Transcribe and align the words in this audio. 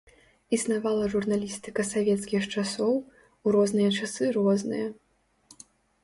Існавала 0.55 1.03
журналістыка 1.13 1.83
савецкіх 1.89 2.47
часоў, 2.61 2.93
у 3.49 3.53
розныя 3.57 3.89
часы 3.99 4.31
розная. 4.39 4.81